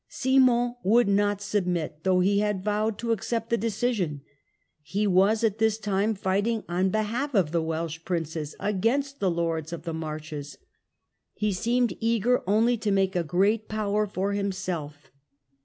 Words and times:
Simon 0.09 0.73
would 0.83 1.07
not 1.07 1.43
submit, 1.43 1.99
though 2.01 2.21
he 2.21 2.39
had 2.39 2.63
vowed 2.63 2.97
to 2.97 3.11
accept 3.11 3.51
the 3.51 3.55
decision. 3.57 4.21
He 4.81 5.05
was 5.05 5.43
at 5.43 5.59
this 5.59 5.77
time 5.77 6.15
fighting 6.15 6.63
on 6.67 6.89
behalf 6.89 7.35
of 7.35 7.51
the 7.51 7.61
Welsh 7.61 8.03
princes 8.03 8.55
against 8.59 9.19
the 9.19 9.29
lords 9.29 9.71
of 9.71 9.83
the 9.83 9.93
Marches. 9.93 10.57
He 11.35 11.53
seemed 11.53 11.95
eager 11.99 12.41
only 12.49 12.77
to 12.77 12.89
make 12.89 13.15
a 13.15 13.23
great 13.23 13.67
power 13.69 14.07
for 14.07 14.33
himself. 14.33 15.11